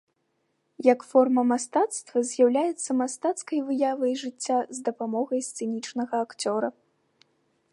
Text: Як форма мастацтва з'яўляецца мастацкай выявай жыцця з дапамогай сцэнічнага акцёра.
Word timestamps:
Як 0.93 1.03
форма 1.09 1.41
мастацтва 1.49 2.23
з'яўляецца 2.29 2.89
мастацкай 3.01 3.59
выявай 3.67 4.13
жыцця 4.23 4.57
з 4.79 4.83
дапамогай 4.89 5.41
сцэнічнага 5.49 6.15
акцёра. 6.29 6.69